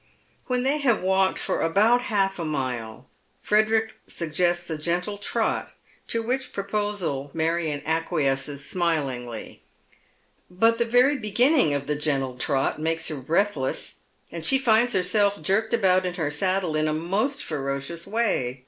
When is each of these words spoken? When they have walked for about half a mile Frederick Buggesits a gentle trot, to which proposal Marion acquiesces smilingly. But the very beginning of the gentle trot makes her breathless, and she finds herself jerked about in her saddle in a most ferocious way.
When 0.47 0.63
they 0.63 0.79
have 0.79 1.03
walked 1.03 1.37
for 1.37 1.61
about 1.61 2.01
half 2.01 2.39
a 2.39 2.43
mile 2.43 3.05
Frederick 3.43 3.93
Buggesits 4.07 4.67
a 4.71 4.77
gentle 4.79 5.19
trot, 5.19 5.73
to 6.07 6.23
which 6.23 6.53
proposal 6.53 7.29
Marion 7.35 7.83
acquiesces 7.85 8.65
smilingly. 8.67 9.61
But 10.49 10.79
the 10.79 10.85
very 10.85 11.17
beginning 11.17 11.75
of 11.75 11.85
the 11.85 11.95
gentle 11.95 12.35
trot 12.35 12.81
makes 12.81 13.09
her 13.09 13.17
breathless, 13.17 13.97
and 14.31 14.43
she 14.43 14.57
finds 14.57 14.93
herself 14.93 15.39
jerked 15.39 15.71
about 15.71 16.03
in 16.07 16.15
her 16.15 16.31
saddle 16.31 16.75
in 16.75 16.87
a 16.87 16.93
most 16.95 17.43
ferocious 17.43 18.07
way. 18.07 18.59